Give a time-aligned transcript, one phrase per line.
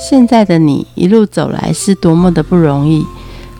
[0.00, 3.04] 现在的你一路走来是多么的不容易。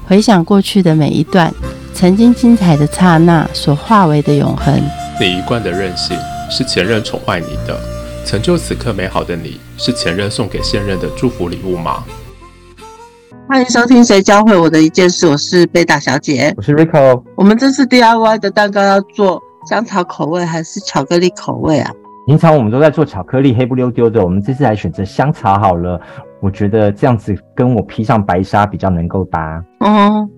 [0.06, 1.52] 回想过去的每一段，
[1.92, 4.72] 曾经精彩的刹那所化为的永恒。
[5.20, 6.16] 你一贯的任性
[6.48, 7.76] 是前任宠坏你的，
[8.24, 12.04] 成就此刻美好的你是前任送给现任的祝福礼物吗？
[13.48, 17.20] 欢迎收听《谁教会我的一件事》，我是贝大小姐，我是 Rico。
[17.36, 21.90] 我们这次 DIY 的蛋糕要做香草口味还是巧克力口味啊？
[22.26, 25.98] 平常我们都在做巧克力黑不溜丢的，我们这次来选择香草好了。
[26.40, 29.62] 我觉得这样子跟我披上白纱比较能够搭。
[29.80, 30.28] 哦，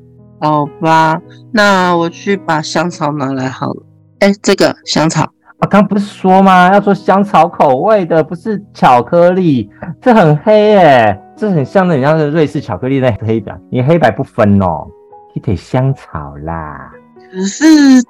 [0.40, 1.20] 好吧，
[1.52, 3.82] 那我去把香草拿来好了。
[4.20, 5.24] 哎，这个香草
[5.58, 6.72] 啊，刚不是说吗？
[6.72, 9.70] 要做香草口味的，不是巧克力。
[10.00, 14.86] 这很黑耶，这很像那人家的瑞士巧克力那黑白，你黑白不分哦。
[15.34, 16.90] 你得香草啦。
[17.32, 17.64] 只是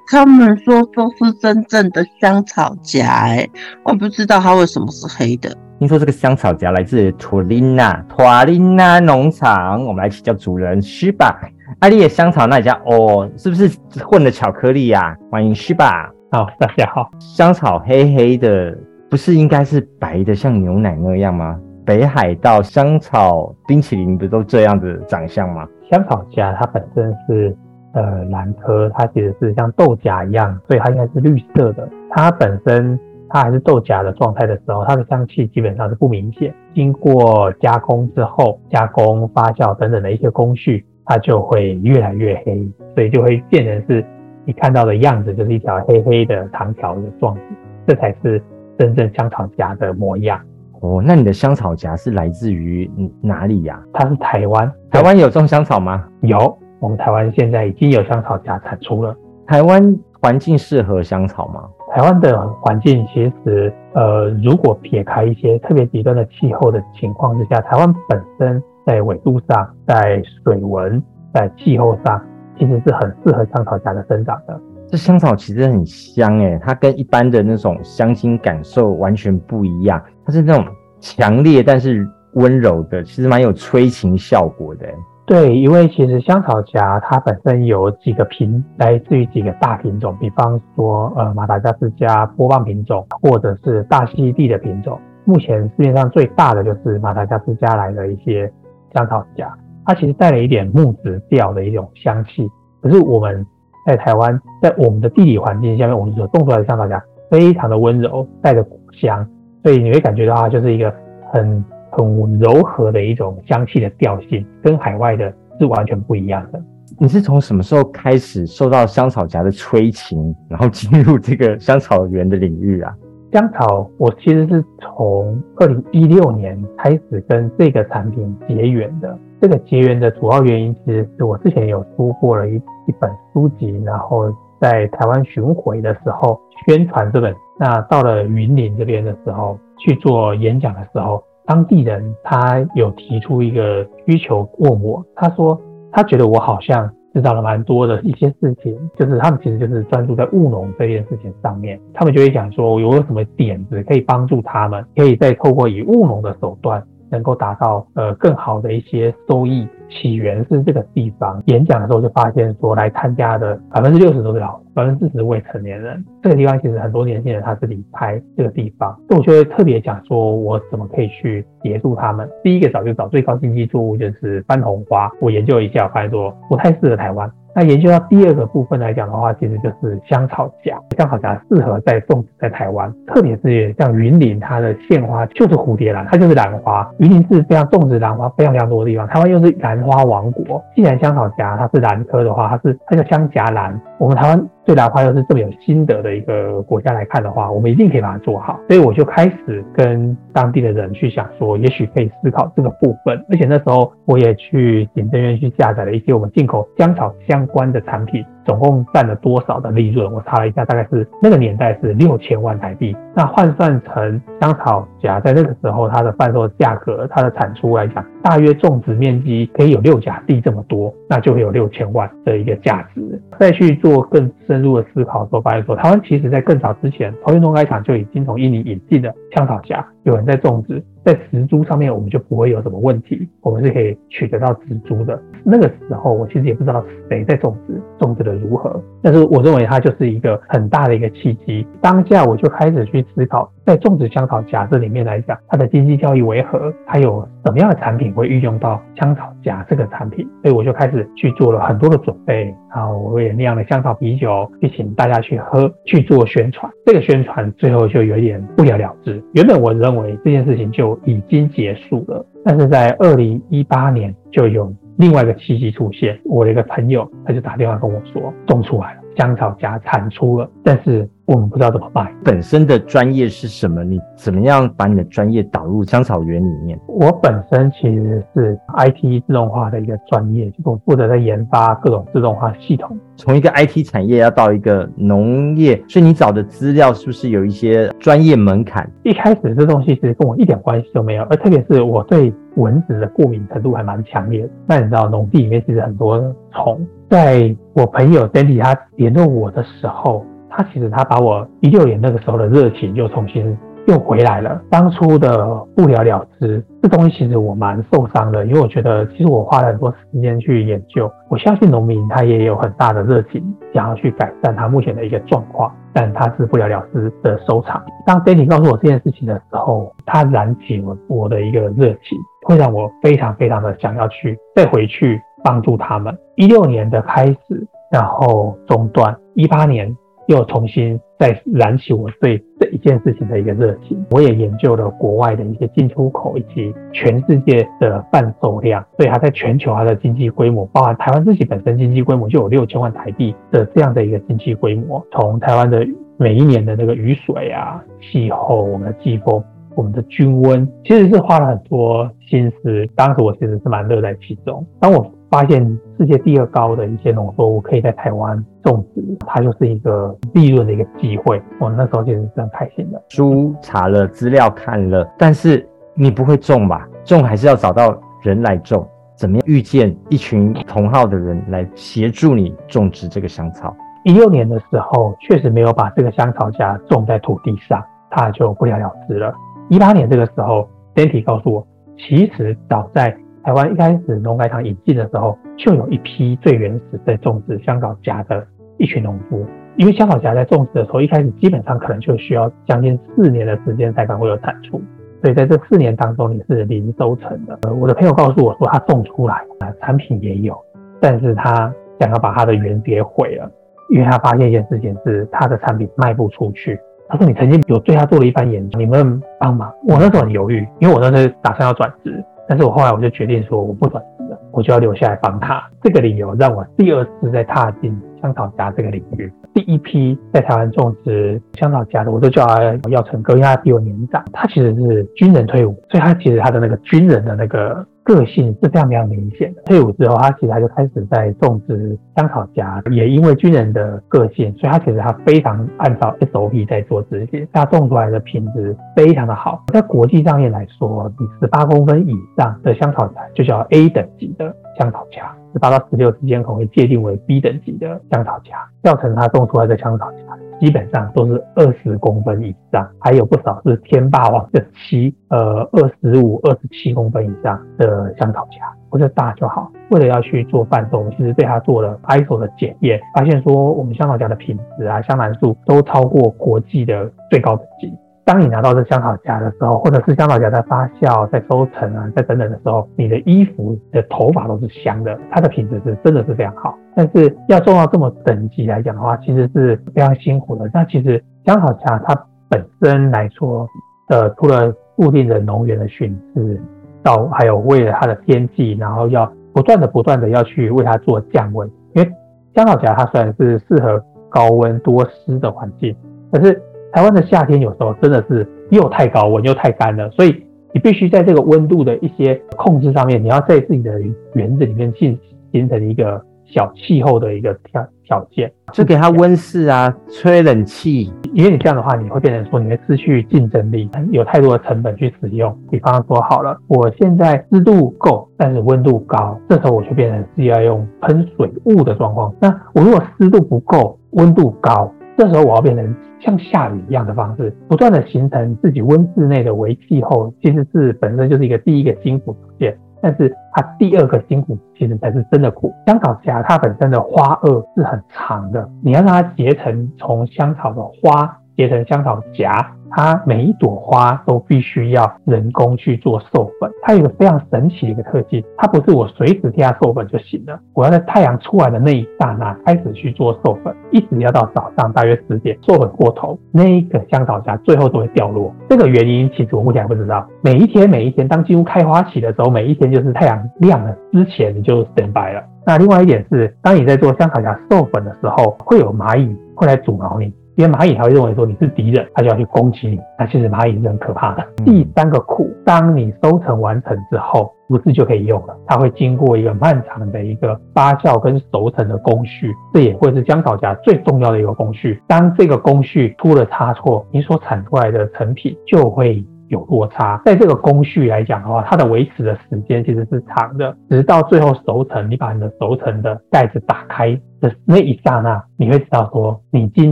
[0.07, 3.47] 他们说都是真正的香草荚，哎，
[3.83, 5.55] 我不知道它为什么是黑的。
[5.77, 11.39] 听说这个香草荚来自托琳娜，托琳娜农场，我们来请教主人须吧。
[11.81, 13.69] 阿丽的香草那家哦，是不是
[14.03, 15.15] 混了巧克力呀？
[15.29, 16.09] 欢迎须吧。
[16.31, 17.11] 好，大家好。
[17.19, 18.75] 香草黑黑的，
[19.07, 21.59] 不是应该是白的，像牛奶那样吗？
[21.85, 25.67] 北海道香草冰淇淋不都这样子长相吗？
[25.91, 27.55] 香草荚它本身是。
[27.93, 31.87] 呃，兰科它其实是像豆荚一样，所以它应该是绿色的。
[32.09, 32.97] 它本身
[33.29, 36.53] 它还是豆荚的状态的时候，它的香气基本上是不明显。
[36.73, 44.05] 经过加工之后，加工、发酵等等的一些工序，它就会越来越黑，所以就会变成是
[44.45, 47.41] 你看到的样子，就是一条黑黑的长条的状子。
[47.87, 48.41] 这才是
[48.77, 50.39] 真正香草荚的模样。
[50.79, 52.89] 哦，那你的香草荚是来自于
[53.21, 53.81] 哪里呀？
[53.91, 54.71] 它是台湾。
[54.89, 56.07] 台湾有种香草吗？
[56.21, 56.57] 有。
[56.81, 59.15] 我们台湾现在已经有香草荚产出了。
[59.45, 61.63] 台湾环境适合香草吗？
[61.93, 71.01] 台湾的环境其实，呃，如果撇开一些特别极端的气候的情况之下，台湾本身在纬度上、在水文、
[71.33, 72.19] 在气候上，
[72.57, 74.59] 其实是很适合香草荚的生长的。
[74.87, 80.65] 这香草其实很香诶，它跟一般的那种香精感受完全不一样，它是那种
[80.99, 84.87] 强烈但是温柔的，其实蛮有催情效果的。
[85.23, 94.99] 对，因为其实香草荚它本身有几个品，来自于几个大品种，比方说呃马达加斯加波棒品种，或者是大溪地的品种。
[95.23, 98.51] 目前市面上最大的就是马达加斯加来的一些
[98.93, 99.47] 香草荚，
[99.85, 102.49] 它其实带了一点木质调的一种香气。
[102.81, 103.45] 可是我们
[103.85, 106.99] 在台湾，在我们的地理环境下面，我们所种出来的香草荚
[107.29, 109.25] 非常的温柔，带着果香，
[109.63, 110.93] 所以你会感觉到它就是一个
[111.31, 111.63] 很。
[111.91, 116.61] 很柔和的一种香气的调性，跟海外的是完全不一样的。
[116.97, 122.95] 你是从什么时候开始受到香草荚的催情，然后进入这个香草园的领域啊？
[123.31, 129.17] 香草，我其实是从二零一六年开始跟这个产品结缘的。
[129.41, 137.33] 这个结缘的主要原因，其实是我之前有出过了一一本书籍，然后在台湾巡回的时候宣传这本。
[137.57, 141.23] 那到了云林这边的时候去做演讲的时候。
[141.45, 145.59] 当地人他有提出一个需求问我，他说
[145.91, 156.81] 他觉得我好像知道了蛮多的一些事情，就是他们其实就是专注在务农这件事情上面，他们就会想说我有什么点子可以帮助他们，可以再透过以务农的手段。
[157.11, 161.41] 能够达到呃更好的一些收益，起源是这个地方。
[161.47, 166.03] 演讲的时候就发现说，来参加的百分之六十都是老，百分之四十未成年人。
[166.23, 172.29] 这个地方其实很多年轻人他是离开这个地方，所以我就会特别讲说，我怎么可以去协助他们。
[172.43, 177.29] 第一个找就找最高经济作物就是番红花，我研究一下，发现说不太适合台湾。
[177.53, 180.73] 那研究到第二个部分来讲的话，其实就是香草荚。
[180.97, 186.89] 香草荚适合在种植在台湾，特别是像云林，它的县花就是蝴蝶兰，它就是兰花。
[186.97, 190.61] 云林是非常种植兰花非常非常多的地方，台湾又是兰花王国。
[190.75, 193.79] 既然香草荚它是兰科的话，它是它叫香荚兰。
[194.01, 198.59] 我们台湾对兰花又是这么有心得的一个国家来看的话，我们一定可以把它做好。
[198.67, 203.23] 所以我就开始跟当地的人去想说，也许可以思考这个部分。
[203.29, 208.25] 而且那时候我也去行政院去下载了一些我们进口香草相关的产品。
[208.45, 210.11] 总共占了多少的利润？
[210.11, 212.95] 我查了一下，大概是那个年代是六千万台币。
[213.13, 223.21] 那换算成香草荚在那个时候它的贩售价格、它的产出来讲，大约种植面积可以有六甲地这么多，那就会有六千万的一个价值。
[223.39, 230.81] 再去做更深入的思考的时候，发现说台湾其实在更早之前，桃园农改厂就已经从印尼引进了香草荚，有人在种植。
[231.03, 235.19] 在植株上面，我们就不会有什么问题，我们是可以取得到植株的。
[235.43, 241.65] 那个时候，我其实也不知道谁在种植，种植的如何，但是我认为它就是一个很大的一个契机。
[241.81, 246.73] 当下我就开始去思考，在种植香草荚这里面来讲，它的经济效益为何？
[246.85, 250.27] 还有什么样的产品会运用到香草荚这个产品？
[250.41, 256.71] 所以我就开始去做了很多的准备，然后我也酿了香草啤酒，去请大家去喝，去做宣传。
[256.85, 259.23] 这个宣传最后就有点不了了之。
[259.33, 272.13] 原本我认为这件事情就已经结束了，但是在二零一八年就有另外一个契机出现，我的一个朋友他就打电话跟我说，种出来了，香草荚产出了，但是我们不知道怎么办。
[272.25, 273.85] 本身的专业是什么？
[273.85, 276.77] 你怎么样把你的专业导入香草园里面？
[276.87, 282.97] 我本身其实是 IT 自动化的一个专业，就是我负责在研发各种自动化系统。
[283.15, 288.89] 从一个 IT 产业要到一个农业，所以你找的资料是不是有一些专业门槛？
[289.03, 294.49] 一开始这东西其实跟我一点关系都没有，而特别是我对蚊子的过敏程度还蛮强烈的。
[294.65, 296.19] 那你知道农地里面其实很多
[296.51, 303.57] 虫，在我朋友 Dandy 他联络我的时候，他其实他把我一六年那个时候的热情又重新
[303.87, 304.61] 又回来了。
[304.69, 311.09] 当初的不了了之，这东西其实我蛮受伤的，因为我觉得其实我花了很多时间去研究。
[311.29, 313.41] 我相信农民他也有很大的热情，
[313.73, 317.81] 想要去改善他目前的一个状况，但他是不了了之的收场。
[318.05, 326.15] 当 Danny 告诉我这件事情的时候，他燃起我我的一个热情，会让我非常非常的想要去再回去帮助他们。
[326.35, 329.95] 一六年的开始，然后中断，一八年
[330.27, 334.03] 又重新再燃起我对这一件事情的一个热情。
[334.11, 345.05] 我也研究了国外的一些进出口以及全世界的贩售量，所以它在全球它的经济规模，包含台湾自己本身经济规模就有六千万台币的这样的一个经济规模。
[345.11, 345.85] 从台湾的
[346.17, 349.43] 每一年的那个雨水啊、气候、我们的季风、
[349.75, 352.85] 我们的均温，其实是花了很多心思。
[352.95, 354.65] 当时我其实是蛮乐在其中。
[354.79, 355.65] 当我发现
[355.97, 361.41] 世界第二高的一些农作物可以在台湾种植，它就是一个利润的一个机会。
[361.57, 363.01] 我那时候其实是很开心的。
[363.07, 366.85] 书查了，资料看了，但是你不会种吧？
[367.05, 368.85] 种还是要找到人来种。
[369.15, 373.73] 怎么样遇见一群同好的人来协助你种植这个香草？
[374.03, 379.33] 一六年的时候，确实没有把这个香草荚种在土地上，它就不了了之了。
[379.69, 381.67] 一八年这个时候，Danty 告诉我，
[381.97, 388.45] 其实早在台湾一开始农改场引进的时候，就有一批最原始在种植香草荚的
[388.77, 389.43] 一群农夫。
[389.77, 394.79] 因为香草荚在种植的时候，一开始基本上可能就需要将近四年的时间才可能会有产出，
[395.23, 397.57] 所以在这四年当中你是零收成的。
[397.63, 400.55] 呃，我的朋友告诉我说，他种出来啊，产品也有，
[400.99, 403.49] 但是他想要把他的园子给毁了，
[403.89, 406.79] 因为他发现一件事情是他的产品卖不出去。
[407.09, 415.63] 他说：“你曾经有对他做了一番研究，你们帮忙。”我那时候很犹豫，因为我那时候打算要转职，但是我后来我就决定说我不转职了，我就要留下来帮他。
[415.81, 419.31] 这个理由让我第二次再踏进香草家这个领域。
[419.53, 424.23] 第一批在台湾种植香草荚的，我都叫他耀成哥，因为他比我年长。
[424.31, 429.61] 他其实是军人退伍，所以他其实他的那个军人的那个个性是非常非常明显的。
[429.63, 439.63] 退伍之后，他其实他就开始在种植香草荚，也因为军人的个性，所以他其实他非常按照 SOP 在做执行，他种出来的品质非常的好。
[439.73, 445.40] 在国际上面来说，你十八公分以上的香草荚就叫 A 等级的香草荚。
[445.53, 448.53] 十八到十六之间可能会界定为 B 等级的香草荚，
[448.83, 450.17] 造成它种出来的香草荚
[450.59, 458.59] 基本上都是二十公分以上，还有不少是天霸王的七，呃，二十五、二十七公分以上的香草荚，
[458.89, 459.71] 或者大就好。
[459.89, 467.91] 为了要去做贩售，我们其实对它做了 ISO 的检验，发现说我们香草荚的品质啊、香兰素都超过国际的最高等级。
[468.31, 476.73] 当你拿到这香草荚的时候，或者是香草荚在发酵、在收成啊、在等等的时候，你的衣服、的头发都是香的，它的品质是真的是非常好。
[476.95, 480.71] 但是要做到这么等级来讲的话，其实是非常辛苦的。
[480.73, 482.15] 那其实香草荚它
[482.47, 483.67] 本身来说，
[484.07, 486.57] 呃，除了固定的农园的训斥，
[487.03, 492.09] 到还有为了它的天气，然后要不断的、不断的要去为它做降温，因为
[492.55, 495.93] 香草荚它虽然是适合高温多湿的环境，
[496.31, 500.43] 可是台湾的夏天有时候真的是又太高温又太干了，所以
[500.73, 503.99] 你必须在这个温度的一些控制上面，你要在自己的
[504.33, 505.17] 园子里面进
[505.51, 511.11] 形成一个小气候的一个条条件，就给它温室啊，吹冷气。
[511.33, 515.57] 因为你这样的话，你会变成说你会失去竞争力，有太多的成本去使用。
[515.69, 522.33] 比方说好了，我现在湿度够，但是温度高，这时候我就变成是要用喷水雾的状况。
[522.41, 532.77] 那我如果湿度不够，温度高，这时候我要变成像下雨一样的方式，不断的形成自己温室内的微气候，其实是本身就是一个第一个辛苦条件。
[533.03, 535.73] 但是它第二个辛苦其实才是真的苦。
[535.87, 542.49] 香草荚它本身的花萼是很长的，你要让它结成从香草的花结成香草荚。
[542.93, 558.53] 它每一朵花都必须要人工去做授粉，它有个非常神奇的一个特性，它不是我随时替它授粉就行了，我要在太阳出来的那一刹那开始去做授粉，一直要到早上大约十点授粉过头，那一个香草荚最后都会掉落。
[558.69, 560.27] 这个原因其实我目前还不知道。
[560.41, 565.41] 每一天每一天，当进入开花期的时候，每一天就是太阳亮了之前你就 stand by 了。
[565.65, 570.33] 那另外一点是，当你在做香草荚授粉的时候，会有蚂蚁会来阻挠你。
[570.61, 572.99] 因为蚂蚁还会认为说你是敌人，它就要去攻击你。
[573.17, 574.47] 那其实蚂蚁是很可怕的。
[574.63, 585.01] 第三个苦，当你收成完成之后，不是就可以用了，它会经过一个漫长的一个发酵跟熟成的工序，这也会是姜草荚最重要的一个工序。
[585.07, 589.25] 当这个工序出了差错，你所产出来的成品就会。
[589.51, 599.91] 有落差，在这个工序来讲的话，它的维持的时间其实是长的，直到最后熟成，你把你的熟成的盖子打开的那一刹那，你会知道说你今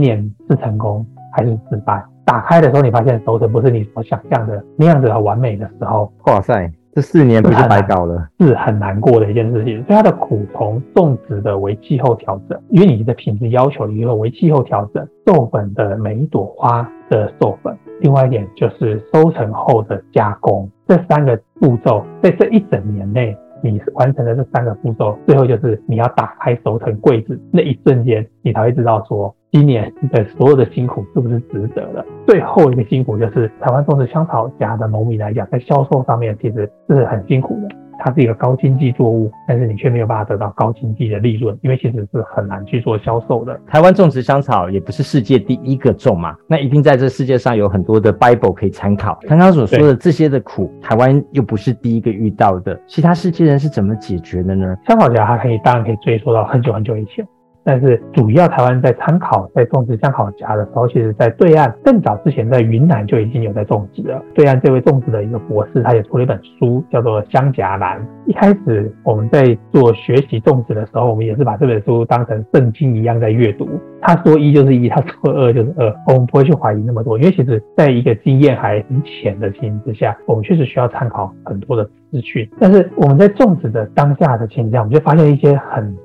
[0.00, 2.02] 年是成功还是失败。
[2.24, 9.84] 打开的时候，你发现熟成不是你所想象的那样子的完美的时候，哇塞，这四年不是白搞了，是很难过的一件事情。
[9.84, 17.76] 所以它的苦从种植的为气候调整，因为你的品质要求一个为气候调整，授粉的每一朵花的授粉。
[18.00, 32.02] 另外一点就是收成后的加工，这三个步骤在这一整年内，你完成了这三个步骤，最后就是你要打开熟成柜子那一瞬间，你才会知道说今年你的所有的辛苦是不是值得了。
[32.26, 37.68] 最后一个辛苦就是台湾种植香草荚的农民来讲，在销售上面其实是很辛苦的。
[38.02, 43.58] 它是一个高经济作物，但是你却没有办法得到高经济的利润，因为其实是很难去做销售的。
[43.66, 49.18] 台湾种植香草也不是世界第一个种嘛，那一定在这世界上有很多的 Bible 可以参考。
[49.28, 54.76] 刚刚所说的这些的苦，台湾又不是第一个遇到的，其他世界人是怎么解决的呢？
[54.88, 57.26] 香草荚它可以当然可以追溯到很久很久以前。
[57.64, 64.22] 但是主要台湾在参考在种植香草荚的时候，其实在对岸更早之前，在云南就已经有在种植了。
[64.34, 68.00] 对岸这位种植的一个博士，他也出了一本书，叫做《香荚兰》。
[68.26, 73.68] 一开始我们在做学习种植的时候，我们也是把这本书当成圣经一样在阅读。
[74.02, 82.48] 他说一就是一，他说二就是二，我们不会去怀疑那么多，因为其实在一个经验还很浅的情形之下，我们确实需要参考很多的资讯。
[82.58, 85.96] 但是我们在种植的当下的情况下，我们就发现一些很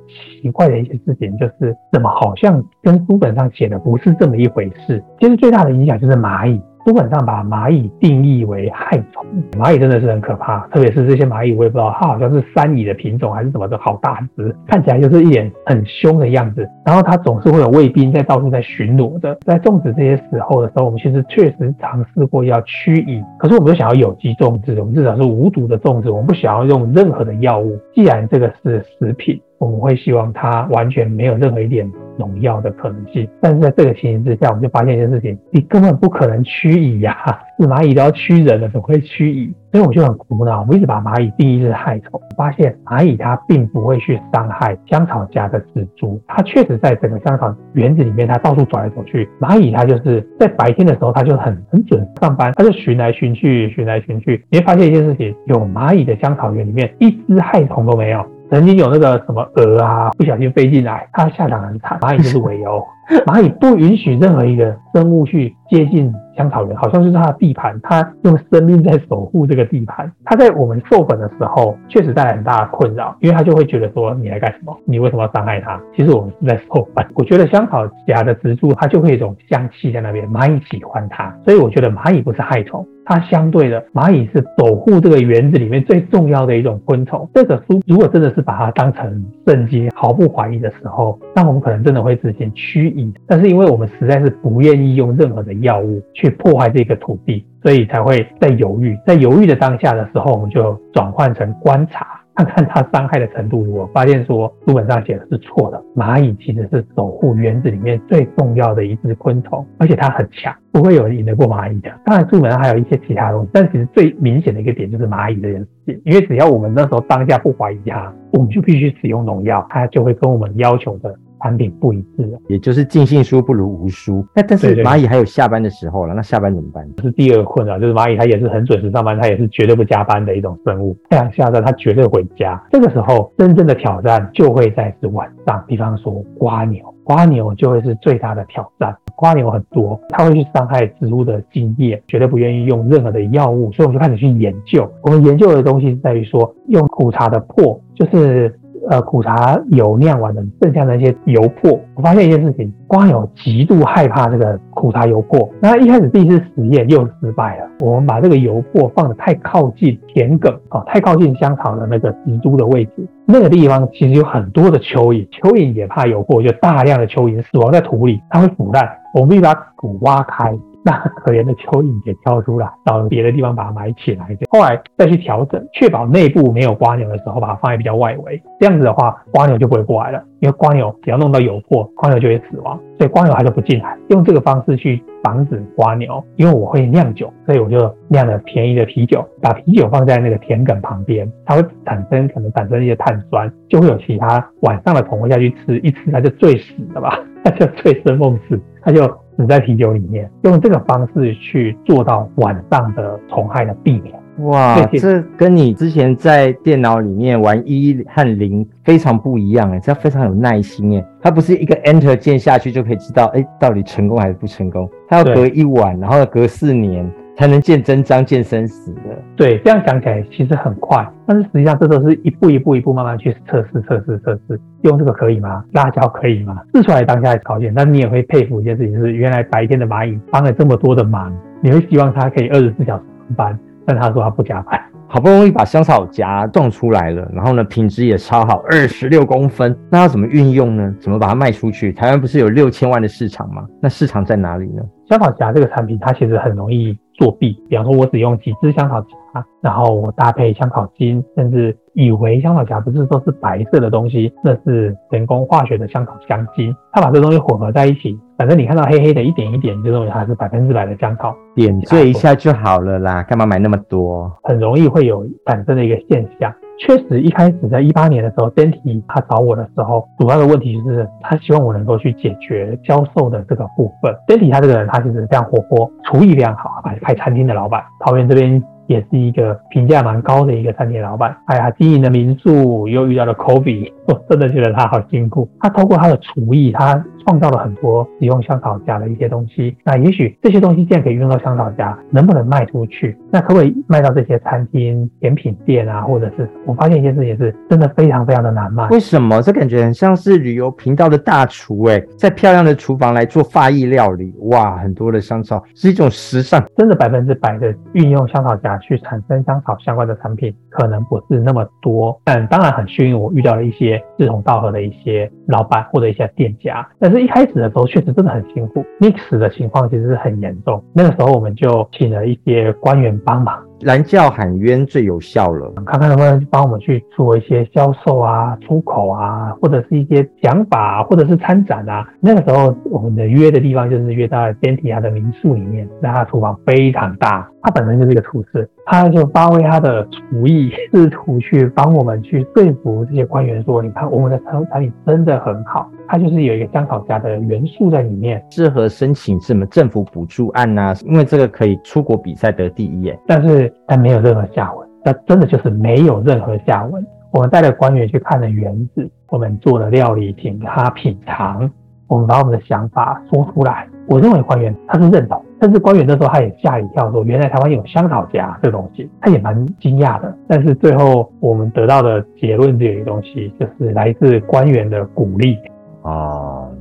[0.41, 5.03] 奇怪的一些事情，就是怎么好像跟书本上写的不是这么一回事。
[5.19, 6.61] 其实最大的影响就是蚂蚁。
[6.86, 16.70] 书本上把蚂蚁定义为害虫，蚂蚁真的是很可怕，特别是这些蚂蚁，我也不知道它好像是山蚁的品种还是什么的，好大只，看起来就是一脸很凶的样子。
[16.86, 19.36] 然后它总是会有卫兵在到处在巡逻的。
[19.48, 27.80] 在种植这些时候的时候，我们其实确实尝试过要驱蚁，可是我们又想要有机种植，我们至少是无毒的种植，我们不想要用任何的药物。
[27.96, 29.42] 既然这个是食品。
[29.65, 37.15] 我们会希望它完全没有任何一点农药的可能性，但是在这个情形之下，我们就发现一件事情：你根本不可能驱蚁呀！
[37.60, 39.53] 是蚂蚁都要驱人了，怎么会驱蚁？
[39.72, 40.65] 所以我就很苦恼。
[40.69, 49.27] 我一直把蚂蚁定义是害虫，发现蚂蚁它并不会去伤害香草家的植株，它确实在整个香草园子里面，它到处走来走去。
[49.39, 54.45] 蚂蚁它就是在白天的时候，它就很很准上班，它就寻来寻去，寻来寻去。
[54.50, 58.25] 你会发现一件事情：有蚂蚁的香草园里面，一只害虫都没有。
[58.51, 61.99] 曾经有那个什么鹅啊，不小心飞进来，它下场很惨。
[61.99, 62.85] 蚂蚁就是围殴，
[63.25, 70.12] 蚂蚁不允许任何一个生物去接近香草园，好像就是它的地盘，它用生命在守护这个地盘。
[70.24, 74.75] 它在我们授粉的时候，确实带来很大的困扰，因为它就会觉得说，你来干什么？
[74.86, 75.80] 你为什么要伤害它？
[75.96, 77.06] 其实我们是在授粉。
[77.15, 82.86] 我觉得香草夹的植株，它就会有一种香气在那边，蚂蚁喜欢它，所以我觉得蚂蚁不是害虫。
[83.08, 87.30] 它相对的，蚂蚁是守护这个园子里面最重要的一种昆虫。
[87.36, 93.13] 这个书如果真的是把它当成圣经，毫不怀疑的时候，那我们可能真的会直接驱蚁。
[93.27, 98.98] 但是因为我们实在是不愿意用任何的药物去去破坏这个土地，所以才会在犹豫。
[99.05, 102.22] 在犹豫的当下的时候，我们就转换成观察。
[102.38, 105.82] 看看它伤害的程度如何，发现说书本上写的是错的。
[105.96, 111.89] 蚂蚁其实是守护园子里面最重要的一只昆虫，而且它很强，不会有人赢得过蚂蚁的。
[112.03, 121.15] 当然书本上还有一些其他东西，但其实最明显的一个点就是蚂蚁这件事情，因为只要我们那时候当下不怀疑它，我们就必须使用农药，它就会跟我们要求的。
[121.45, 124.25] 产品不一致，也就是尽信书不如无书。
[124.33, 126.83] 那但是蚂蚁还有下班的时候了，那下班怎么办？
[127.03, 130.97] 是第二个困扰，就是蚂蚁它也是很准时上班，它也是绝对不加班的一种生物。
[131.07, 132.59] 太阳下山，它绝对回家。
[132.71, 135.63] 这个时候，真正的挑战就会在是晚上。
[135.67, 138.95] 比方说，瓜牛，瓜牛就会是最大的挑战。
[139.15, 144.91] 瓜牛很多，它会去伤害植物的茎叶，绝对不愿意用任何的药物，所以我们就开始去研究。
[145.03, 148.59] 我们研究的东西是在于说，用苦茶的破，就是。
[148.89, 155.50] 呃苦茶油酿完的剩下的那些油粕，我发现一件事情，瓜牛极度害怕这个苦茶油粕。
[155.60, 170.58] 那一开始第一次实验又失败了，我们把这个油粕放的太靠近田埂哦，太靠近香草的那个植株的位置，那个地方其实有很多的蚯蚓，蚯蚓也怕油粕，就大量的蚯蚓死亡在土里，它会腐烂，我们必须把土挖开。
[170.86, 174.27] 那可怜的蚯蚓给挑出来，到别的地方把它埋起来。
[174.51, 178.39] 后来再去调整，确保内部没有瓜牛的时候，把它放在比较外围。
[178.60, 180.24] 这样子的话，瓜牛就不会过来了。
[180.42, 183.98] 因为瓜牛只要弄到油粕，瓜牛就会死亡，所以瓜牛它就不进来。
[184.10, 186.24] 用这个方式去防止瓜牛。
[186.36, 199.12] 因为我会酿酒，所以我就酿了便宜的啤酒，把啤酒放在那个田埂旁边，它会产生可能产生一些碳酸，就会有其他晚上的虫会下去吃，一吃它就醉死了吧，它 就醉生梦死，它就。
[199.38, 204.13] 死在啤酒里面，用这个方式去做到晚上的虫害的避免。
[204.39, 217.10] 哇，这跟你之前在电脑里面玩一和零非常不一样哎，这非常有耐心哎，它不是一个 Enter 键下去就可以知道哎到底成功还是不成功，它要隔一晚，然后隔四年。
[217.38, 219.01] 才能见真章、见生死的。
[219.36, 224.60] 对，这样讲起来其实很快，但是实际上这都是一步一步、一步慢慢去测试、测试、测试。
[224.82, 225.63] 用这个可以吗？
[225.74, 226.62] 辣椒可以吗？
[226.74, 234.80] 试出来当下是考验，但你也会佩服一件事情，是原来白天的蚂蚁帮了这么多的忙，你会希望它可以二十四小时上班，但他说他不加班。
[235.08, 239.74] 好不容易把香草荚种出来了，然后呢，品质也超好，二十六公分。
[239.89, 240.94] 那要怎么运用呢？
[241.00, 241.94] 怎么把它卖出去？
[241.94, 243.65] 台湾不是有六千万的市场吗？
[243.80, 244.84] 那市场在哪里呢？
[245.08, 246.98] 香草荚这个产品，它其实很容易。
[247.17, 256.75] 作弊，比方说，我只用几支香草夹，然后我搭配香草精，甚至以为香草夹不是都是白色的东西，那是人工化学的香草香精。
[256.91, 264.31] 他把这东西混合在一起，反正你看到黑黑的一点一点，就认为它是百分之百的香草，点缀一下就好了啦，干嘛买那么多？
[264.43, 266.53] 很容易会有产生的一个现象。
[266.79, 274.13] 确实，一开始在一八年的时候，Dante 他找我的时候，主要的问题就是他希望我能够去解决销售的这个部分。
[274.27, 278.62] Dante 他这个人，他其实非常活泼，厨艺非常好，还开餐厅的老板，桃园这边。
[278.88, 285.49] 也是一个评价蛮高的一个餐厅老板，哎呀，经营的民宿又遇到了 COVI 我真的觉得他好辛苦。
[285.60, 289.75] 他透过他的厨艺，他创造了很多使用香草荚的一些东西。
[289.84, 293.17] 那也许这些东西既然可以用到香草荚，能不能卖出去？
[293.32, 296.01] 那可不可以卖到这些餐厅、甜品店啊？
[296.01, 298.88] 或者是我发现一件事情是，真的非常非常的难卖。
[298.89, 299.41] 为什么？
[299.41, 308.75] 这感觉很像是旅游频道的大厨哎，在漂亮的厨房来做发艺料理，哇，很多的香草是一种时尚，真的百分之百的运用香草荚。
[308.82, 316.88] 去产生香草相关的产品可能不是那么多，但当然很幸运，我遇到了一些志同道合的一些老板或者一些店家。
[316.99, 320.84] 但是一开始的时候确实真的很辛苦，mix 的情况其实是很严重。
[320.93, 323.63] 那个时候我们就请了一些官员帮忙。
[323.81, 332.07] 蓝教喊冤最有效了，看看能不能帮我们去做一些销售啊、出口啊，或者是一些讲法，或者是参展啊。
[332.19, 345.89] 那个时候我们的约的地方就是约在 d e n t i 的民宿里面，那他厨房非常大，他本身就是一个厨师，他就发挥他的厨艺，试图去帮我们去说服这些官员说，你看我们的产产品真的很好。
[346.08, 350.94] 它就是有一个香草荚的元素在里面，适合申请什么政府补助案呐？
[351.06, 353.20] 因为这个可以出国比赛得第一耶。
[353.26, 357.06] 但是它没有任何下文，那真的就是没有任何下文。
[357.32, 361.70] 我们带着官员去看了园子，我们做了料理，请他品尝，
[362.08, 363.88] 我们把我们的想法说出来。
[364.08, 370.34] 我认为官员他是认同，甚至官员那时候他也吓一跳，说原来台湾有香草荚这东西，他也蛮惊讶的。
[370.48, 375.58] 但是最后我们得到的结论只有一个东西，就是来自官员的鼓励。
[376.06, 376.72] 哦，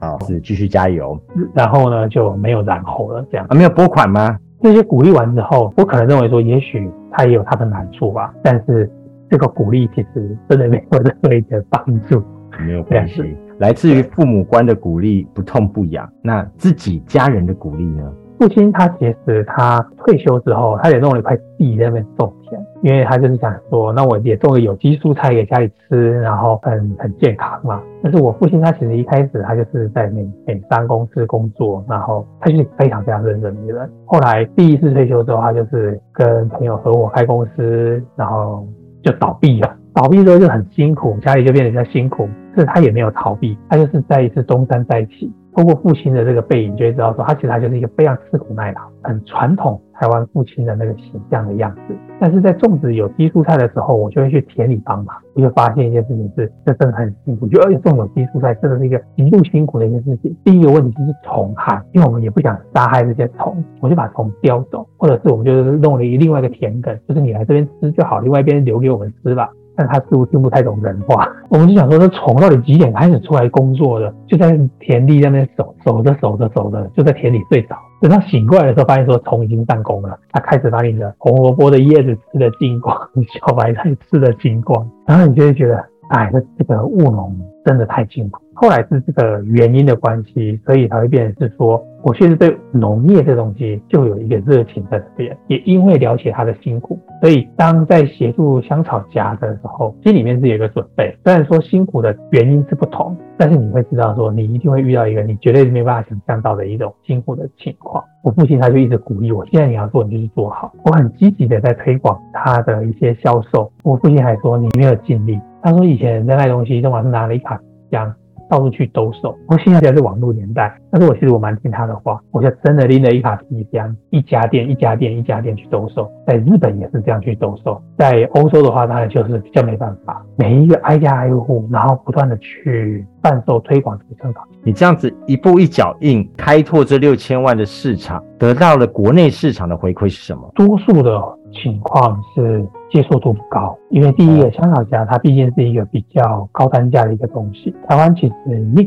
[0.00, 1.18] 好，是继续加油，
[1.54, 3.46] 然后呢就没有然后了，这样。
[3.48, 4.36] 啊，没有拨款吗？
[4.60, 8.90] 这些鼓励完之后，我可能认为说，也许他也有他的难处吧，但是
[9.30, 12.22] 这个鼓励其实真的没有任何一点帮助，
[12.64, 18.12] 没有关系，来自于父母官的鼓励不痛不痒，那自己家人的鼓励呢？
[18.42, 27.80] 父亲他其实他退休之后，他也弄了一块地在那边种田，因为他就是想说，那我也种个有机蔬菜给家里吃，然后很很健康嘛。
[28.02, 33.88] 但是我父亲他其实一开始他就是在美美商公司工作，然后他就是非常非常认真的人。
[34.06, 38.66] 后来第一次退休之后，他就是跟朋友合伙开公司，然后
[39.04, 39.72] 就倒闭了。
[39.94, 42.28] 倒闭之后就很辛苦，家里就变得比较辛苦。
[42.56, 45.32] 但是他也没有逃避，他就是再一次东山再起。
[45.54, 51.94] 通过父亲的这个背影，就会知道说，他其实他就是一个非常吃苦耐劳、很传统台湾父亲的那个形象的样子。
[52.18, 57.46] 但是在种植有机蔬菜的时候，我就会去田里帮忙，我就发现一件事情是，这真的很辛苦。
[57.48, 60.34] 就而且种有机蔬菜真的是一个极度辛苦的一件事情。
[60.44, 69.50] 第一个问题就是虫害，因为我们也不想杀害这些虫，我就把虫叼走，或者是我们就是弄了一另外一个田埂，就是你来这边吃就好，另外一边留给我们吃吧。
[69.76, 74.12] 但他似乎听不太懂人话，我们就想说，这虫到底几点开始出来工作的？
[74.26, 77.76] 就在田地那边守守着守着守着，就在田里睡着。
[78.00, 82.96] 等他醒过来的时候，发现说虫已经上工了，他开始把你的红萝卜的叶子吃的精光，
[83.32, 88.41] 小白菜吃的精光，然后你就会觉得，哎，这这个务农真的太辛苦。
[88.62, 101.12] 后来是这个原因的关系，所以才会变成是说，我确实对农业这东西就有一个热情在这边，也因为了解它的辛苦，所以当在协助香草荚的时候，心里面是有一个准备。
[101.24, 108.04] 虽然说辛苦的原因是不同，但是你会知道说，你一定会遇到一个你绝对没办法想象到的一种辛苦的情况。
[108.22, 110.72] 我父亲他就一直鼓励我，现在你要做，你就去做好。
[110.84, 113.72] 我很积极的在推广他的一些销售。
[113.82, 118.14] 我父亲还说你没有尽力，他说以前人在卖东西，正好是拿了一卡箱。
[118.52, 119.34] 到处去兜售。
[119.48, 126.06] 我现在是网络年代，但是我其实我蛮听他的话，我就真的拎了一卡皮箱，一家店一家店一家店去兜售。
[126.26, 134.42] 在日本也是这样去兜售，在欧洲的话，当然就是比较没办法，每一个挨家挨户，然后不断的去贩售推广这个香草。
[134.62, 140.52] 你这样子一步一脚印开拓这六千万的市场，得到了国内市场的回馈是什么？
[140.54, 141.18] 多数的
[141.52, 142.66] 情况是。
[142.92, 147.74] 接受度不高，因为第一个香草荚它毕竟是一个比较高单价的一个东西。
[147.88, 148.86] 台湾其实 mix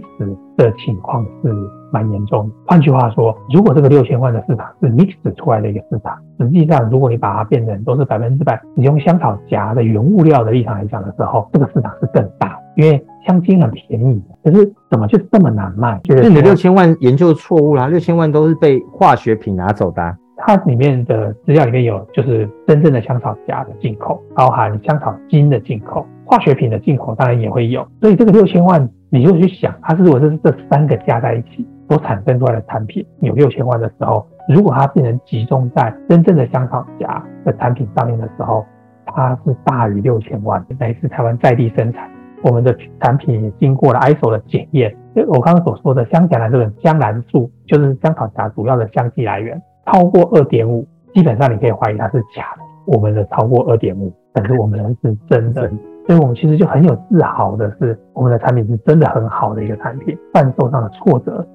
[0.56, 1.52] 的情况是
[1.92, 2.56] 蛮严重的。
[2.68, 14.22] 换句话说，如果这个六千万的市场是 mix 出来的一个市场，实际上如果你把它变成都是百分之百你用香草荚的原物料的立场来讲的时候，这个市场是更大，因为香精很便宜。
[14.44, 16.00] 可是怎么就这么难卖？
[16.04, 20.16] 就是你的六千万研究错误啦，六千万都是被化学品拿走的。
[20.38, 27.88] 它里面的资料里面有，就是真正的香草荚的进口，包含香草精的进口，化学品的进口当然也会有。
[28.02, 38.66] 所以这个六千万，你就去想，它是如果是这三个加在一起所产生出来的产品有六千万的时候，如果它变成集中在真正的香草荚的产品上面的时候，
[39.06, 40.64] 它是大于六千万。
[40.80, 42.10] 来自台湾在地生产，
[42.44, 44.94] 我们的产品也经过了 ISO 的检验。
[45.16, 49.62] 就我刚刚所说的香荚兰这个香兰素，就是香草荚主要的香气来源。
[49.86, 52.64] 超过二点五，基本上你可以怀疑它是假的。
[52.86, 55.68] 我们的超过二点五，但是我们的是真的，
[56.06, 60.16] 所以我们其实就很有自豪的是，我们的产品是真的很好的一个产品。
[60.32, 61.46] 贩售上的挫折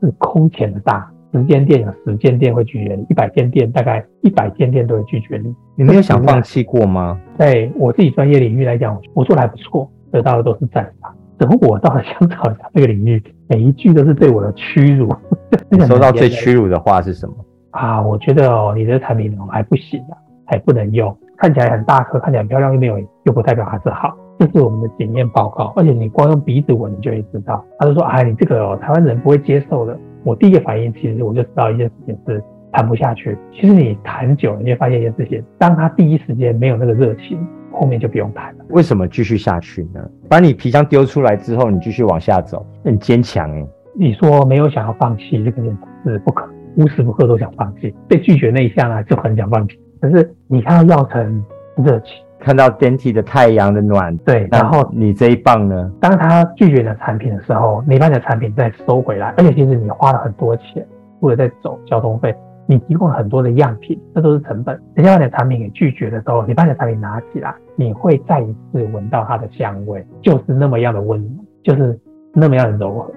[0.00, 5.54] 是空前的大，十间店有十间店会拒绝你，一百间店大概一百间店都会拒绝你。
[5.76, 7.20] 你没有想放弃过吗？
[7.38, 11.14] 在我自己专业领域来讲，我做的还不错，得到的都是赞赏。
[11.36, 15.08] 等我到了香草这个领域，每一句都是对我的屈辱。
[15.86, 17.34] 收到最屈辱的话是什么？
[17.74, 20.14] 啊，我觉得哦，你的产品哦还不行啊，
[20.46, 24.16] 还不能用，看起来很大颗，看起来很漂亮，又没有，又不代表它是好。
[24.38, 27.64] 这是我们的检验报告，而且你光用鼻子闻，你就会知道。
[27.78, 29.98] 他就说，哎，你这个哦，台湾人不会接受的。
[30.24, 33.36] 我第一个反应，其实我就知道一件事情是谈不下去。
[33.52, 38.64] 其实你谈久了，你会发现一件事情，当他第一时间没有那个热情，后面就不用谈了。
[38.70, 40.00] 为什么继续下去呢？
[40.28, 43.66] 把你皮箱丢出来之后，你继续往下走，很坚强哎。
[43.96, 46.53] 你说没有想要放弃这个念头是不可能。
[46.76, 49.78] 无时无刻都想放弃，被拒绝那一下呢，就很想放弃。
[50.00, 51.44] 可是你看到药成
[51.76, 55.90] 热情，看到 Denty 的太阳的暖，对，然后你这一棒呢？
[56.00, 60.86] 当他拒绝你的产品的时候，你把你的产品再收回来，而且其实你花了很多钱，
[61.20, 62.34] 或者在走交通费，
[62.66, 64.78] 你提供了很多的样品，这都是成本。
[64.94, 71.98] 人家把你的产品给拒绝的时候，你把你的产品拿起来，你会再一次闻到它的香味，就是那么样的温暖，就是
[72.34, 73.10] 那么样的柔和，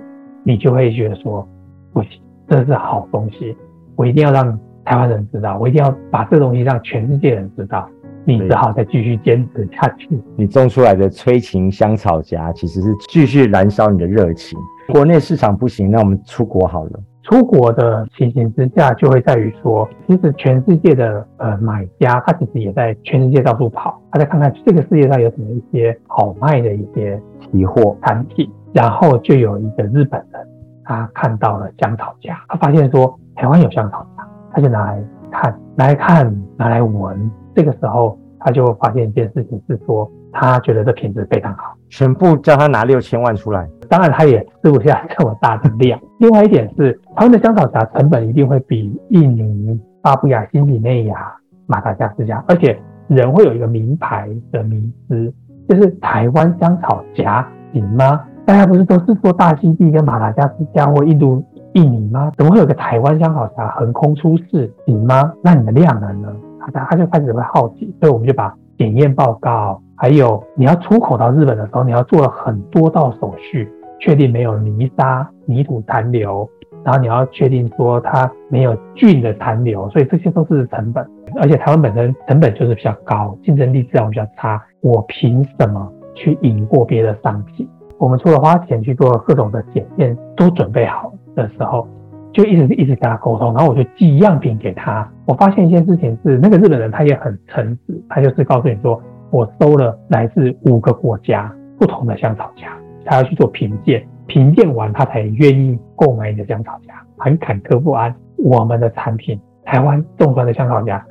[0.43, 1.45] 你就会觉得说
[1.91, 2.21] 不行。
[2.49, 3.55] 这是好东西，
[3.95, 7.87] 我一定要让台湾人知道，我一定要把这东西让全世界人知道。
[8.23, 10.09] 你只好再继续坚持下去。
[10.35, 14.59] 你种出来的催情香草荚，其实是继续燃烧你的热情。
[14.89, 16.91] 国内市场不行，那我们出国好了。
[17.23, 30.46] 出国的情形之下，就会在于说，其实全世界的呃买家，他其实也在全世界到处跑，他在看看这个世界上有什么一些好卖的一些期货产品，然后就有一个日本人。
[30.87, 37.29] 他看到了香草荚，他发现说台湾有香草荚，他就拿来看，拿来看，拿来闻。
[37.53, 43.67] 这个时候，他就发现一件事情是说，他觉得这品质非常好，全部叫他拿六千万出来。
[43.89, 45.99] 当然，他也吃不下这么大的量。
[46.19, 55.33] 另外一点是，台湾的香草荚成本一定会比印尼、巴布亚新几内亚、马达加斯加，而且人会有一个名牌的迷思，
[55.67, 58.23] 就是台湾香草荚行吗？
[58.47, 62.31] 大家不是都是说大溪地跟马达加斯加或印度、印尼吗？
[62.37, 64.73] 怎么会有个台湾香草茶横空出世？
[64.85, 65.33] 行吗？
[65.43, 66.33] 那你的量能呢？
[66.71, 76.49] 他他就开始会好奇，所以我们就把检验报告，还有你要出口到日本的时候，你要做了很多道手续，确定没有泥沙、泥土残留，
[76.85, 81.05] 然后你要确定说它没有菌的残留，所以这些都是成本。
[81.41, 84.63] 而且台湾本身成本就是比较高，竞争力自然比较差。
[84.79, 87.67] 我凭什么去赢过别的商品？
[87.99, 91.87] 我们除了花钱去做各种的检验，都准备好的时候，
[92.31, 95.09] 就一直一直跟他沟通，然后我就寄样品给他。
[95.25, 102.67] 我发现一件事情是，那个日本人他也很诚实，他就是告诉你说，我收了来自五个国家不同的香草荚，
[103.03, 108.13] 他要去做评鉴，评鉴完他才愿意购买你的香草荚，很坎坷不安。
[108.37, 111.01] 我们的产品，台湾种出来的香草荚，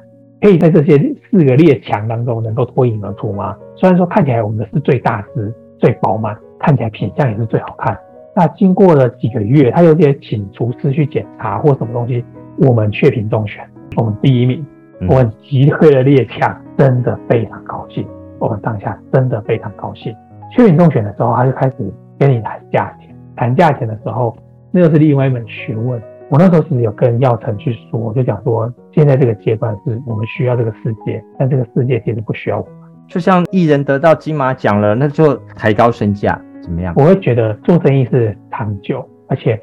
[0.40, 0.96] 可以在这些
[1.28, 3.56] 四个列强当中能够脱颖而出吗？
[3.74, 6.36] 虽然说看起来我们的是最大只、最饱满。
[6.66, 7.96] 看起来品相也是最好看。
[8.34, 12.24] 那经过了几个月，他有点请厨师去检查或什么东西，
[12.58, 13.64] 我们确评中选，
[13.96, 14.66] 我们第一名，
[15.08, 18.04] 我们击退了列强，真的非常高兴。
[18.40, 20.12] 我们当下真的非常高兴。
[20.50, 21.76] 确评中选的时候，他就开始
[22.18, 23.16] 跟你谈价钱。
[23.36, 24.36] 谈价钱的时候，
[24.72, 26.02] 那又是另外一门学问。
[26.30, 32.72] 我那时候其实有跟耀成去说，就讲说，现在这个阶段是我们需要这个世界，但这个世界其实不需要我们。
[33.06, 36.36] 就像艺人得到金马奖了，那就抬高身价。
[36.66, 36.92] 怎么样？
[36.96, 39.58] 我会觉得做生意是长久，而且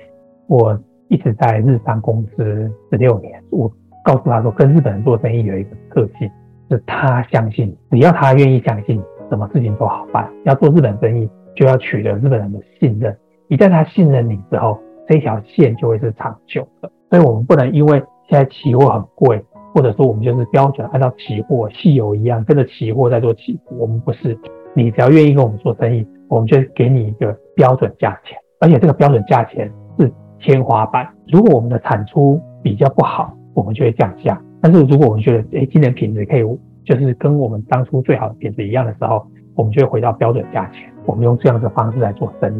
[0.47, 3.43] 我一直在日商公司十六年。
[3.51, 3.69] 我
[4.05, 6.31] 告诉他说，跟日本人做生意有一个特性，
[6.71, 10.31] 是他相信，只要他愿意相信，什么事情都好办。
[10.45, 13.13] 要做日本生意，就要取得日本人的信任。
[13.49, 16.89] 一旦他信任你之后，这条线就会是长久的。
[17.09, 19.43] 所以，我们不能因为现在期货很贵，
[19.75, 23.77] 或者说我们就是标准按照期货、汽油一样跟着期货在做起伏。
[23.77, 24.39] 我们不是，
[24.73, 26.07] 你只要愿意跟我们做生意。
[26.27, 31.07] 我们就给你一个标准价钱，而且这个标准价钱是天花板。
[31.27, 34.39] 如果我们的产出比较不好，我们就会降价。
[34.61, 36.41] 但是如果我们觉得，哎，今年品质可以，
[36.85, 40.89] 就是跟我们当初最好的品质一样的时候，我们就会回到标准价钱。
[41.05, 42.51] 我们用这样的方式来做生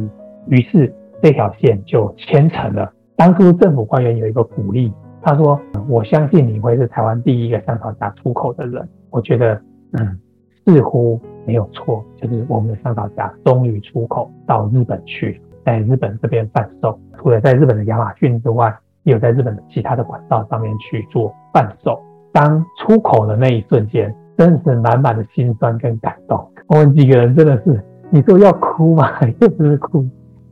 [0.50, 2.92] 意，于是这条线就牵成了。
[3.16, 9.54] 当初政府官员有一个鼓励，他说：“我相信你会是台湾第一个香草荚出口的人。”我觉得，
[9.94, 10.20] 嗯，
[10.66, 11.20] 似乎。
[11.46, 16.98] 没有错，就是我们的香草荚终于出口到日本去，在日本这边贩售。
[17.18, 22.02] 除了在日本的亚马逊之外，也有在日本的其他的管道上面去做贩售。
[22.32, 26.46] 当出口的那一瞬间，真的是满满的心酸跟感动。
[26.68, 30.04] 我们几个人真的是，你说要哭嘛，又不是哭；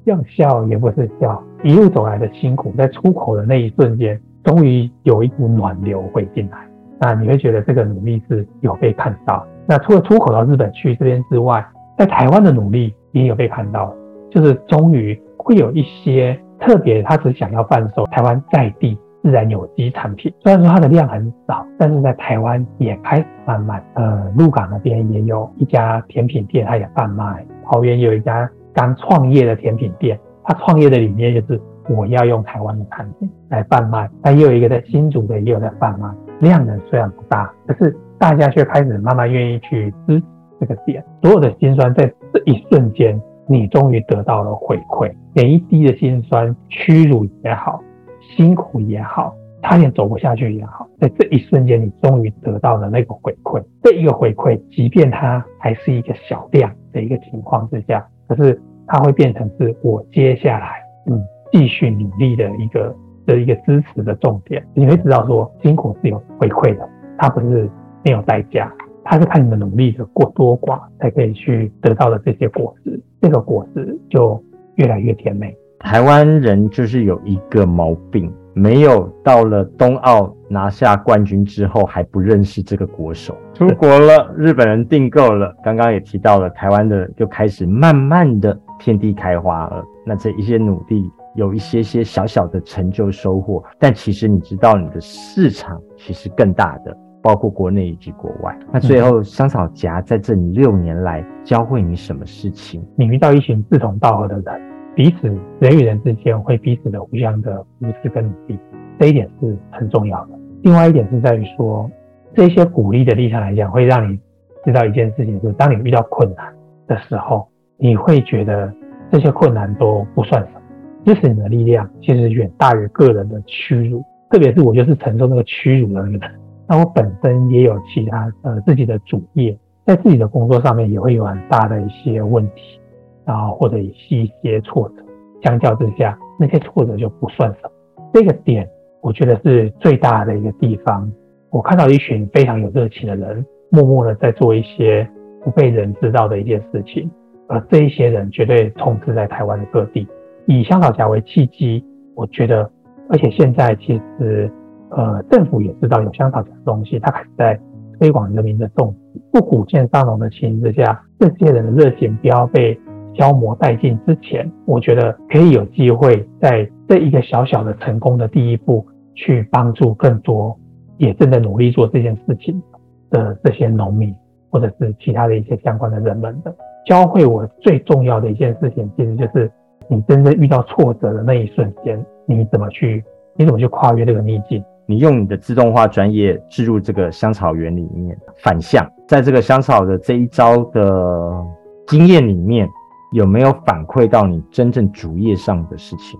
[0.03, 1.41] 要笑也不是笑。
[1.63, 6.59] 一路走来的辛苦，在出口的那一瞬间，终于有一股暖流会进来。
[6.99, 9.45] 那你会觉得这个努力是有被看到。
[9.71, 11.65] 那除了出口到日本去这边之外，
[11.97, 13.95] 在台湾的努力也有被看到，
[14.29, 20.29] 就是终于会有一些特别，他只想要贩售台湾在地自然有机产品。
[20.41, 23.81] 虽然说它的量很少，但是在台湾也开始贩卖。
[23.93, 27.45] 呃，鹿港那边也有一家甜品店，它也贩卖。
[27.63, 34.09] 桃园有一家刚创业的甜品店，它创业的理念就是我要用台湾的产品来贩卖。
[34.21, 36.09] 那也有一个在新竹的也有在贩卖，
[36.41, 37.97] 量呢虽然不大，可是。
[38.21, 40.23] 大家却开始慢慢愿意去支持
[40.59, 45.11] 这个点，所有的心酸在这一瞬间，你终于得到了回馈。
[45.33, 47.81] 每一滴的心酸、屈辱也好，
[48.19, 53.59] 辛苦也好，差点走不下去也好，在这一瞬间，你终于得到了那个回馈。
[53.81, 61.19] 这一个回馈，即便它还是一个小量的一个情况之下，可是它会变成是我接下来嗯
[61.51, 64.63] 继续努力的一个的一个支持的重点。
[64.75, 67.67] 你会知道说，辛苦是有回馈的，它不是。
[68.03, 68.71] 没有代价，
[69.03, 74.41] 他是看你的努力的过多寡才可以去得到的这些果实，这个果实就
[74.75, 75.55] 越来越甜美。
[75.79, 83.35] 台湾人就是有一个毛病，没有到了冬奥拿下冠军之后还不认识这个国手。
[83.53, 89.83] 出国了，日本人订购了，刚刚也提到了，台湾的就开始慢慢的遍地开花了。
[90.05, 96.95] 那这一些努力有一些些小小的成就收获，但其实你知道，你的市场其实更大的。
[97.21, 98.57] 包括国内以及国外。
[98.71, 102.83] 那最后，香草荚在这里六年来教会你什么事情？
[102.95, 104.61] 你遇到一群志同道合的人，
[104.95, 105.27] 彼此
[105.59, 108.59] 人与人之间会彼此的互相的扶持跟努力，
[108.99, 110.39] 这一点是很重要的。
[110.63, 111.89] 另外一点是在于说，
[112.35, 114.19] 这些鼓励的立场来讲，会让你
[114.65, 116.53] 知道一件事情，就是当你遇到困难
[116.87, 118.71] 的时候，你会觉得
[119.11, 120.61] 这些困难都不算什么，
[121.05, 124.03] 支持你的力量其实远大于个人的屈辱。
[124.29, 126.40] 特别是我就是承受那个屈辱的那个人。
[126.71, 129.53] 那我本身也有其他呃自己的主业，
[129.85, 132.79] 在自己的工作上面也会有很大的一些问题，
[133.25, 135.03] 然后或者是一些挫折，
[135.43, 137.71] 相较之下，那些挫折就不算什么。
[138.13, 138.65] 这个点，
[139.01, 141.11] 我觉得是最大的一个地方。
[141.49, 145.05] 我看到一群非常有热情的人，默默的在做一些
[145.43, 147.11] 不被人知道的一件事情，
[147.49, 150.07] 而这一些人绝对充斥在台湾的各地。
[150.45, 151.83] 以香草荚为契机，
[152.15, 152.71] 我觉得，
[153.09, 154.49] 而且现在其实，
[154.91, 157.59] 呃，政府也知道有香草荚的东西，他开始在
[157.99, 162.79] 推广人民的种植，不鼓建上农的情形之下，这些人的热情不要被
[163.15, 170.57] 消磨殆尽之前，我觉得可以有机会在这一个小小的成功的第一步，去帮助更多。
[170.97, 172.61] 也正在努力做这件事情
[173.09, 174.13] 的这些农民，
[174.51, 179.51] 或者是其他的一些相关的人们的教会我最重要的一件事情，其实就是
[179.87, 183.03] 你真正遇到挫折的那一瞬间，你怎么去，
[183.35, 184.63] 你怎么去跨越这个逆境？
[184.91, 191.41] 你用你的自动化专业置入这个香草园里面，反向在这个香草的这一招的
[191.87, 192.67] 经验里面，
[193.13, 196.19] 有没有反馈到你真正主业上的事情？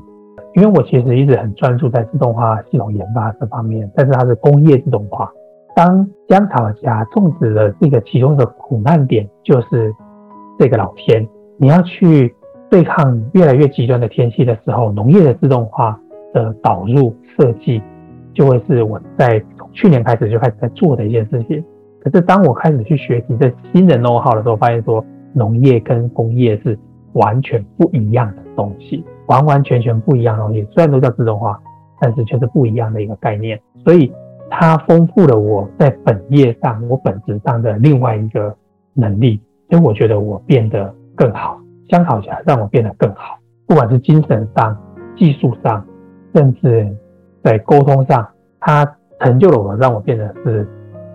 [0.56, 5.30] 因为我其实一直很专注在自动化系统研发这方面，但是它是工业自动化。
[5.76, 9.94] 当香草家种植的这个其中的苦难点，就是
[10.58, 12.34] 这个老天，你要去
[12.70, 16.00] 对抗越来越极端的天气的时候，农业的自动化
[16.34, 17.82] 的导入设计，
[18.34, 21.64] 就会是我在从去年开始就开始在做的一件事情。
[22.04, 26.78] 可是当我开始去学习这新的 know how 的时候，发现说农业跟工业是
[27.14, 29.04] 完全不一样的东西。
[29.28, 31.58] 完完全全不一样的东西，虽然都叫自动化，
[32.02, 33.58] 但是却是不一样的一个概念。
[33.86, 34.12] 所以
[34.50, 38.54] 它丰富了我在本业上、我本质上的另外一个
[38.94, 39.40] 能力。
[39.70, 41.58] 所以我觉得我变得更好，
[41.90, 44.78] 香草荚让我变得更好，不管是精神上、
[45.16, 45.86] 技术上，
[46.36, 46.94] 甚至
[47.44, 48.28] 在沟通上，
[48.60, 48.86] 他
[49.20, 50.68] 成就了我，让我变得是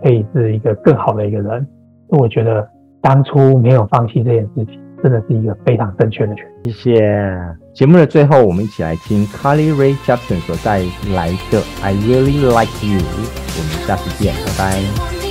[0.03, 1.67] 可以是一个更好的一个人。
[2.09, 2.69] 所以我觉得
[3.01, 4.81] 当初没有放弃这件事情。
[5.03, 6.73] 真的是一个非常正确的决定。
[6.73, 7.39] 谢谢。
[7.75, 10.79] 节目的最后，我们一起来听 Carly Rae Jepsen 所带
[11.15, 12.99] 来的《I Really Like You》。
[13.05, 15.26] 我们下次见，拜拜。